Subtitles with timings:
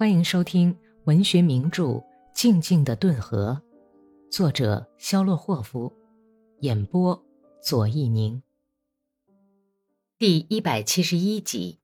[0.00, 0.74] 欢迎收听
[1.04, 1.84] 文学名著
[2.32, 3.60] 《静静的顿河》，
[4.34, 5.94] 作者肖洛霍夫，
[6.60, 7.22] 演播
[7.62, 8.42] 左一宁。
[10.16, 11.80] 第一百七十一集。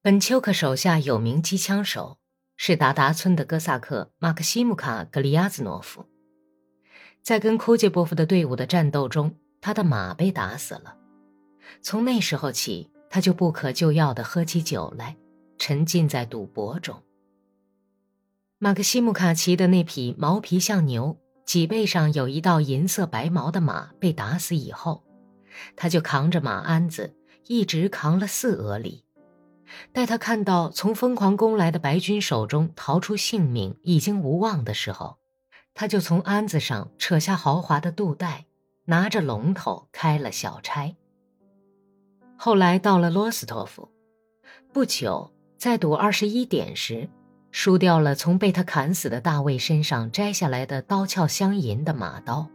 [0.00, 2.16] 本丘克手下有名机枪手
[2.56, 6.06] 是达达村的哥萨克马克西姆卡·格里亚兹诺夫，
[7.22, 10.96] 在跟库杰波夫的队伍的战斗中，他的马被打死了。
[11.82, 15.18] 从那时候起，他就不可救药的喝起酒来。
[15.58, 17.02] 沉浸在赌博中。
[18.58, 25.04] 马克西姆卡骑的那匹毛皮像牛、脊背上有一道银色白毛的马被打死以后，
[25.76, 27.14] 他就扛着马鞍子，
[27.46, 29.04] 一直扛了四俄里。
[29.92, 35.18] 待他看到从疯狂攻来的白军手中逃出性命已经无望的时候，
[35.74, 38.46] 他就从鞍子上扯下豪华的肚带，
[38.86, 40.96] 拿着龙头开了小差。
[42.36, 43.88] 后来到了罗斯托夫，
[44.72, 45.30] 不久。
[45.58, 47.08] 在赌二十一点时，
[47.50, 52.48] 输掉了从被他砍死的大卫身上摘下来的刀鞘镶银的马刀，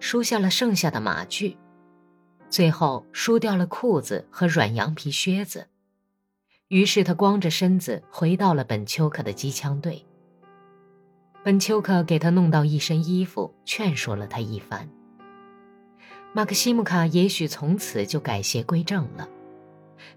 [0.00, 1.58] 输下了剩下的马具，
[2.48, 5.66] 最后输掉了裤子和软羊皮靴子。
[6.68, 10.06] 于是他光着身子回到了本丘克的机枪队。
[11.44, 14.88] 本丘克给他弄到一身衣服，劝说了他一番。
[16.32, 19.28] 马克西姆卡也许从此就改邪归正了。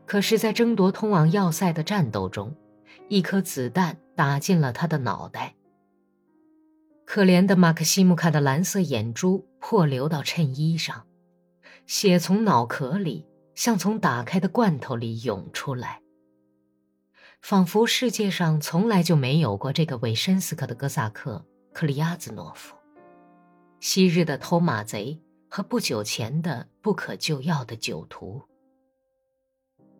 [0.06, 2.56] 可是，在争夺通往要塞的战斗中，
[3.09, 5.56] 一颗子弹打进了他的脑袋。
[7.06, 11.06] 可怜的马克西姆卡的蓝色眼珠破流到衬衣上，
[11.86, 13.25] 血从脑壳里
[13.56, 16.02] 像从打开的罐头里涌出来，
[17.41, 22.75] 仿佛世界上从来就没有过这个韦申斯克的哥萨克克里亚兹诺夫，
[23.80, 25.17] 昔日的偷马贼
[25.50, 28.41] 和不久前的不可救药的酒徒。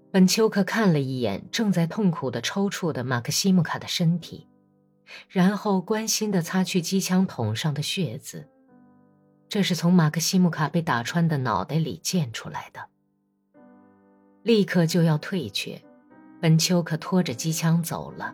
[0.09, 4.47] 本丘克看了一眼正在痛苦的抽搐的马克西姆卡的身体，
[5.27, 8.47] 然后关心的擦去机枪筒上的血渍。
[9.50, 12.88] 这是从马克西姆卡被打穿的脑袋里溅出来的。
[14.44, 15.81] 立刻就要退却，
[16.41, 18.34] 本丘克拖着机枪走了，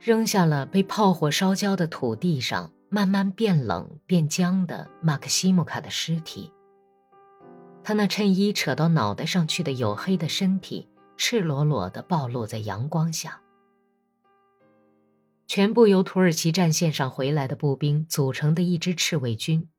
[0.00, 6.50] 扔下了被炮火烧焦的土地上慢慢变冷变僵的马克西姆卡的尸体。
[7.88, 13.40] 他那衬衣扯到脑袋上去的黝黑的身体，赤裸裸地暴露在阳光下。
[15.46, 19.70] 全部由土耳其战线上回来的步兵组成的一支赤卫军，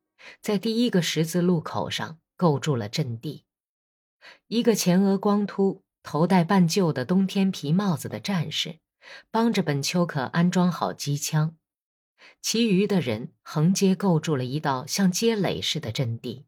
[0.42, 3.46] 在第一个十字路口上构筑了阵地。
[4.48, 8.80] 一个前额光秃、头戴半旧的冬天皮帽子的战士，
[9.30, 11.56] 帮着本丘克安装好机枪，
[12.42, 16.48] 其余的人横街构筑了一道像街垒似的阵地。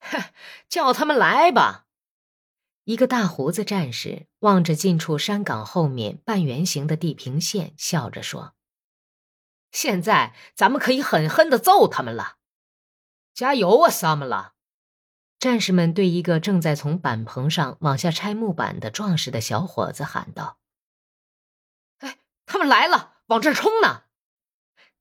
[0.00, 0.22] 哼，
[0.68, 1.86] 叫他们来吧！
[2.84, 8.54] 一个大胡子战士望着近处山岗后面半圆形的地平线，笑着说
[9.72, 12.36] ：“现在咱们可以狠狠的揍他们了！
[13.34, 14.54] 加油啊，萨姆拉！”
[15.40, 20.58] 战士们对一个正在从板棚上往下拆木板的壮实的小伙子喊道
[21.98, 24.04] ：“哎，他们来了，往这儿冲呢！”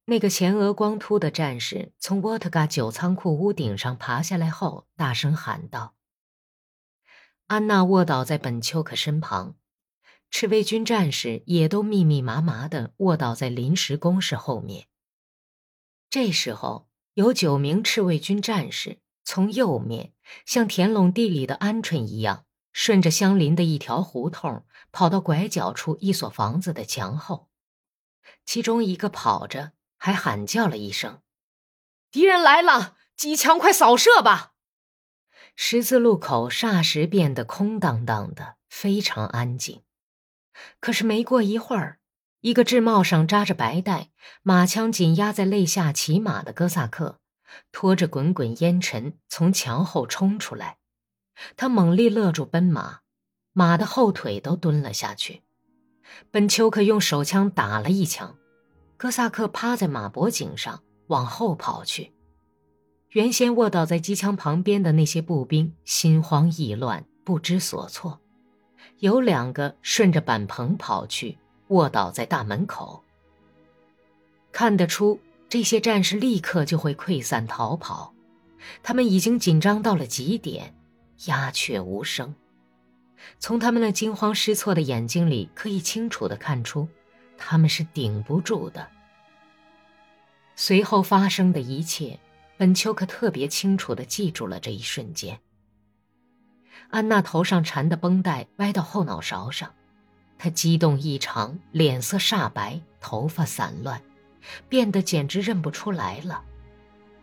[0.08, 5.96] 那个前额光秃的战士从沃特嘎酒仓库屋顶上爬下来后，大声喊道
[7.48, 9.56] ：“安娜卧倒在本丘克身旁，
[10.30, 14.86] 赤卫军战士也都密密麻麻地卧倒在临时工事后面。
[16.12, 20.14] 这时候，有九名赤卫军战士从右面，
[20.46, 27.50] 像田垄地里的鹌鹑一样，顺着相邻的一条胡同，跑到拐角处一所房子的墙后，
[28.46, 29.72] 其中一个跑着。
[29.98, 31.22] 还喊叫了一声
[32.12, 32.96] ：“敌人来了！
[33.16, 34.54] 机枪快扫射吧！”
[35.56, 39.84] 十字路口霎时变得空荡荡的，非常安静。
[40.80, 42.00] 可是没过一会儿，
[42.42, 44.10] 一个制帽上扎着白带、
[44.44, 47.20] 马枪紧压在肋下骑马的哥萨克，
[47.72, 50.78] 拖着滚滚烟尘从墙后冲出来。
[51.56, 53.00] 他猛力勒住奔马，
[53.54, 55.44] 马的后腿都蹲了下去。
[56.32, 58.38] 本丘克用手枪打了一枪。
[58.98, 62.14] 哥萨克趴在马脖颈上往后跑去，
[63.10, 68.20] 原先卧倒在机枪旁边的那些步兵心慌意乱，不知所措。
[69.00, 71.38] 有两个顺着板棚跑去，
[71.68, 73.04] 卧倒在大门口。
[74.52, 75.20] 看得出，
[75.50, 78.14] 这些战士立刻就会溃散逃跑，
[78.82, 80.74] 他们已经紧张到了极点，
[81.26, 82.34] 鸦雀无声。
[83.40, 86.88] 从他们那惊慌失措的眼睛里，可以清楚地看出。
[87.38, 88.88] 他们是顶不住的。
[90.56, 92.20] 随后发生的一切，
[92.58, 95.40] 本丘克特别清楚的记住了这一瞬间。
[96.90, 99.74] 安娜头上缠的绷带歪到后脑勺上，
[100.38, 104.02] 他激动异常，脸色煞白，头发散乱，
[104.70, 106.44] 变得简直认不出来了。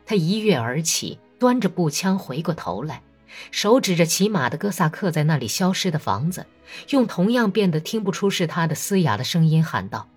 [0.04, 3.02] 他一跃而起，端着步枪回过头来，
[3.50, 6.46] 手指着骑马的哥萨克在那里消失的房子，
[6.90, 10.08] 用同样变得听不出是他的嘶哑的声音喊道：“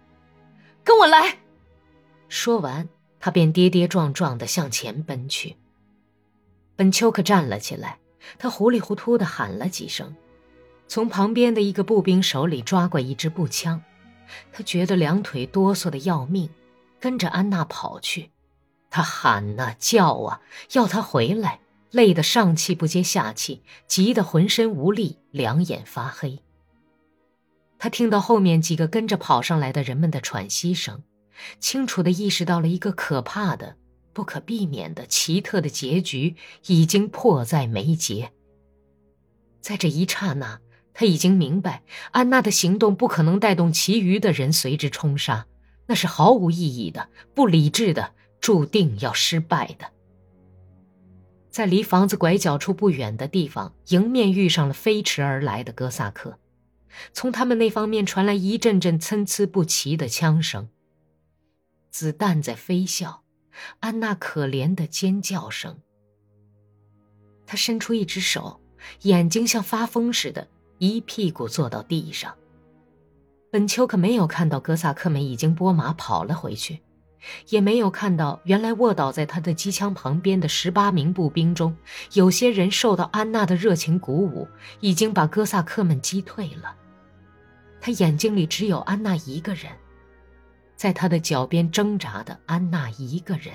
[0.83, 1.39] 跟我来！”
[2.27, 2.89] 说完，
[3.19, 5.56] 他便跌跌撞撞地向前奔去。
[6.75, 8.00] 本丘克站了起来，
[8.38, 10.15] 他糊里糊涂地喊了几声。
[10.88, 13.81] 从旁边的一个步兵手里抓过一支步枪，
[14.51, 16.50] 他觉得两腿哆嗦的要命，
[17.00, 18.31] 跟着安娜跑去。
[18.91, 20.41] 他喊呐叫啊，
[20.73, 21.59] 要他回来，
[21.95, 26.39] 累得上气不接下气，急得浑身无力，两眼发黑。
[27.80, 31.03] 他听到后面几个跟着跑上来的人们的喘息声，
[31.62, 33.77] 清楚地意识到了一个可怕的、
[34.12, 38.33] 不可避免的奇特的结局已经迫在眉睫。
[39.62, 40.59] 在这一刹那。
[40.98, 45.45] 他已经明白，安娜的行动不可能带动其余的人随之冲杀，
[45.88, 49.91] 那是毫无意义的、不理智的，注定要失败的。
[51.56, 56.38] 在离房子拐角处不远的地方，迎面遇上了飞驰而来的哥萨克，
[57.13, 60.68] 从他们那方面传来一阵阵参差不齐的枪声。
[61.92, 63.19] 子弹在飞啸，
[63.80, 65.80] 安娜可怜的尖叫声。
[67.48, 68.60] 他伸出一只手，
[69.04, 70.46] 眼睛像发疯似的。
[70.80, 72.36] 一屁股坐到地上。
[73.50, 76.81] 本丘可没有看到哥萨克们已经拨马跑了回去，
[77.50, 81.75] 也没有看到原来卧倒在他的机枪旁边的十八名步兵中，
[82.13, 84.48] 有些人受到安娜的热情鼓舞，
[84.80, 86.75] 已经把哥萨克们击退了。
[87.81, 89.72] 他眼睛里只有安娜一个人，
[90.75, 93.54] 在他的脚边挣扎的安娜一个人。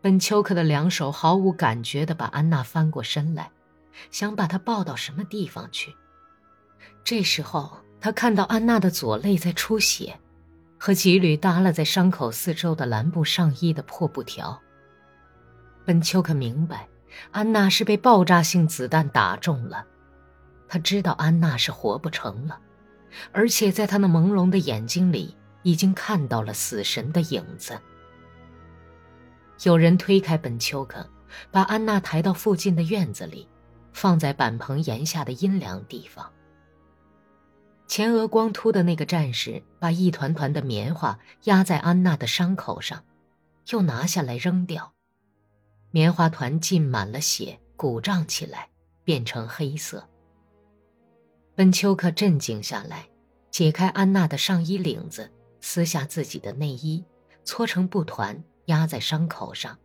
[0.00, 3.50] 本丘克的两手毫无感觉地把安娜翻过身来。
[4.12, 5.92] 想把她抱到什么地方去？
[7.02, 10.16] 这时候，他看到安娜的左肋在出血，
[10.78, 14.58] 和几缕耷拉在伤口四周的蓝布上衣的破布条。
[15.84, 16.88] 本丘克明白，
[17.30, 19.84] 安娜是被爆炸性子弹打中了。
[20.68, 22.58] 他知道安娜是活不成了，
[23.32, 27.78] 而且在他那朦胧的眼睛里，已经看到了死神的影子。
[29.64, 31.04] 有人推开本丘克，
[31.50, 33.48] 把安娜抬到附近的院子里。
[33.90, 36.30] 放在板棚檐下的阴凉地方。
[37.88, 43.02] 前额光秃的那个战士把一团团的棉花压在安娜的伤口上，
[43.70, 44.92] 又拿下来扔掉。
[45.90, 48.68] 棉花团浸满了血，鼓胀起来，
[49.04, 50.06] 变成黑色。
[51.54, 53.08] 本丘克镇静下来，
[53.50, 55.32] 解开安娜的上衣领子，
[55.62, 57.02] 撕下自己的内衣，
[57.42, 59.76] 搓成布团压在伤口上。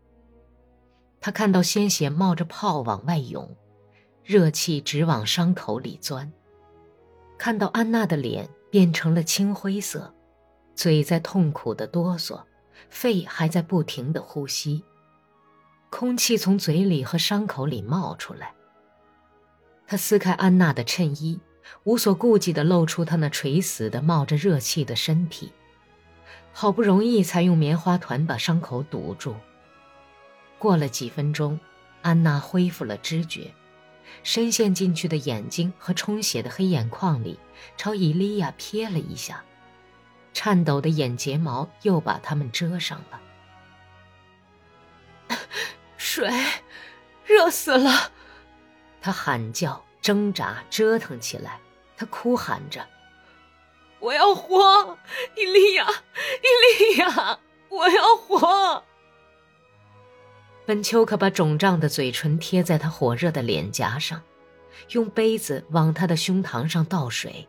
[1.21, 3.55] 他看到鲜血冒着泡往外涌。
[4.25, 6.31] 热气直往伤口里钻。
[7.43, 10.13] 看到安娜的脸变成了青灰色，
[10.75, 12.41] 嘴在痛苦的哆嗦，
[12.89, 14.81] 肺还在不停的呼吸，
[15.89, 18.53] 空气从嘴里和伤口里冒出来。
[19.85, 21.37] 他撕开安娜的衬衣，
[21.83, 25.51] 无所顾忌地露出她那垂死的、冒着热气的身体，
[26.53, 29.35] 好不容易才用棉花团把伤口堵住。
[30.57, 31.59] 过了几分钟，
[32.03, 33.53] 安娜恢复了知觉。
[34.23, 37.39] 深陷进去的眼睛和充血的黑眼眶里，
[37.77, 39.43] 朝伊利亚瞥了一下，
[40.33, 43.21] 颤抖的眼睫毛又把它们遮上了。
[45.97, 46.29] 水，
[47.25, 48.11] 热死了！
[49.01, 51.59] 他喊叫、挣扎、折腾起来，
[51.97, 52.87] 他哭喊着
[53.99, 54.97] ：“我要活，
[55.35, 57.39] 伊利亚，伊利亚，
[57.69, 58.83] 我要活！”
[60.65, 64.21] 本丘克把肿胀的嘴唇贴在他火热的脸颊上，
[64.91, 67.45] 用杯子往他的胸膛上倒水。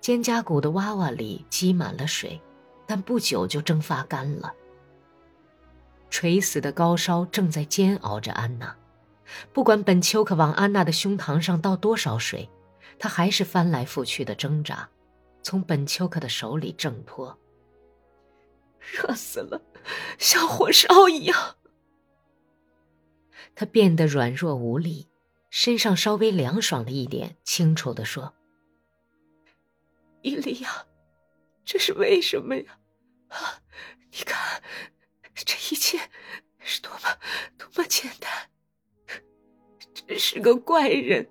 [0.00, 2.40] 肩胛骨的洼洼里积满了水，
[2.86, 4.50] 但不久就蒸发干了。
[6.08, 8.74] 垂死的高烧正在煎熬着安娜，
[9.52, 12.48] 不管本丘克往安娜的胸膛上倒多少水，
[12.98, 14.88] 她还是翻来覆去的挣扎，
[15.42, 17.38] 从本丘克的手里挣脱。
[18.80, 19.60] 热死了，
[20.16, 21.56] 像火烧一样。
[23.58, 25.08] 他变得软弱无力，
[25.50, 28.32] 身上稍微凉爽了一点，清楚地说
[30.22, 30.86] ：“伊利亚，
[31.64, 32.78] 这是为什么呀？
[33.26, 33.60] 啊，
[34.12, 34.62] 你看，
[35.34, 35.98] 这一切
[36.60, 37.18] 是多么
[37.58, 38.30] 多么简单，
[39.92, 41.28] 真是个怪人，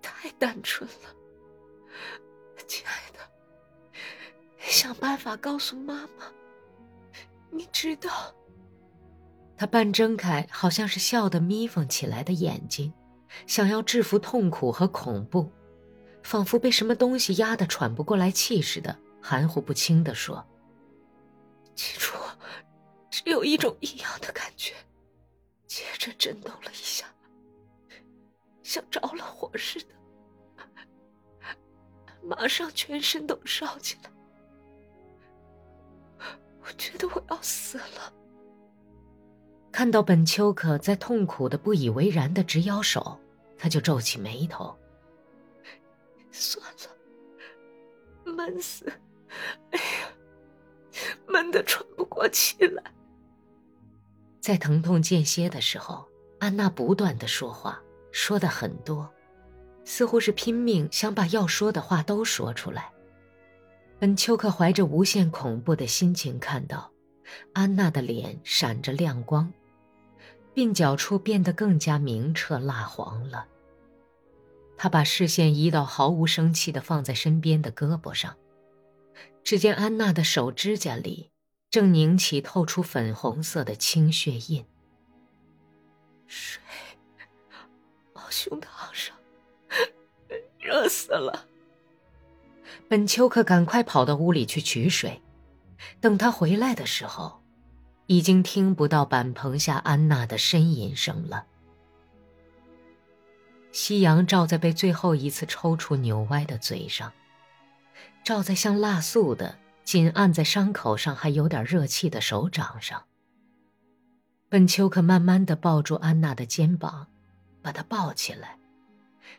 [0.00, 1.12] 太单纯了。
[2.68, 3.98] 亲爱的，
[4.60, 6.32] 想办法告诉妈妈，
[7.50, 8.32] 你知道。”
[9.58, 12.94] 他半睁开，好像是笑得眯缝起来的眼睛，
[13.44, 15.50] 想要制服痛苦和恐怖，
[16.22, 20.46] 仿佛被什么东西压得喘不过来气似的，含糊不清地说
[21.74, 22.16] ：“起初，
[23.10, 24.74] 只有一种异样的感觉，
[25.66, 27.06] 接着震动了一下，
[28.62, 29.94] 像着了火似的，
[32.22, 34.10] 马上全身都烧起来。
[36.60, 38.12] 我觉得我要死了。”
[39.78, 43.16] 看到本丘克在痛苦的不以为然的直摇手。
[43.56, 44.76] 他就皱起眉头。
[46.32, 48.92] 算了，闷死！
[49.70, 50.10] 哎呀，
[51.28, 52.82] 闷得喘不过气来。
[54.40, 56.04] 在疼痛间歇的时候，
[56.40, 57.80] 安娜不断的说话，
[58.10, 59.08] 说的很多，
[59.84, 62.90] 似乎是拼命想把要说的话都说出来。
[64.00, 66.90] 本丘克怀着无限恐怖的心情看到，
[67.52, 69.52] 安娜的脸闪着亮光。
[70.58, 73.46] 鬓角处变得更加明澈蜡黄了。
[74.76, 78.36] 他把视线移到毫无生气的放在身边的胳膊上，
[79.44, 81.30] 只见安娜的手指甲里
[81.70, 84.66] 正凝起透出粉红色的青血印。
[86.26, 86.60] 水，
[88.14, 89.14] 往胸膛上，
[90.58, 91.46] 热死了。
[92.88, 95.22] 本丘克赶快跑到屋里去取水，
[96.00, 97.37] 等他回来的时候。
[98.08, 101.44] 已经听不到板棚下安娜的呻吟声了。
[103.70, 107.12] 夕阳照在被最后一次抽搐扭歪的嘴上，
[108.24, 113.04] 照在像蜡素的紧按在伤口上还有点热气的手掌上。
[114.48, 117.08] 本丘克慢慢的抱住安娜的肩膀，
[117.60, 118.56] 把她抱起来，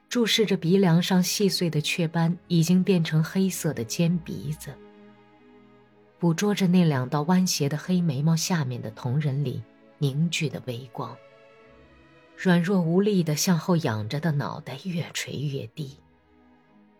[0.07, 4.77] 注视着鼻梁上细碎的雀斑已经变成黑色的尖鼻子。
[6.19, 9.63] 捕捉着那两道弯斜的黑眉毛下面的瞳仁里
[9.97, 11.15] 凝聚的微光。
[12.35, 15.97] 软弱无力的向后仰着的脑袋越垂越低，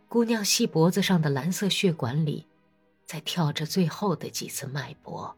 [0.07, 2.47] 姑娘细脖子上的蓝色血管里，
[3.05, 5.35] 在跳着最后的几次脉搏。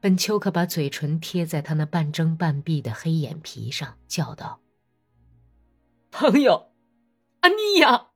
[0.00, 4.60] 本丘克把嘴唇贴在他那半睁半闭的黑眼皮上，叫道
[6.10, 6.72] ：“朋友，
[7.40, 8.08] 安妮呀。”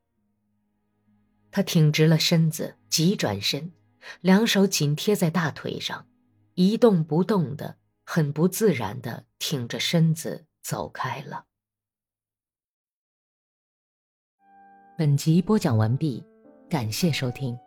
[1.51, 3.73] 他挺直了身子，急转身，
[4.21, 6.07] 两手紧贴在大腿上，
[6.55, 11.47] 一动不动的，很不自然的挺着身子走开了。
[14.99, 16.25] 本集播讲完毕，
[16.71, 17.59] 感谢收听。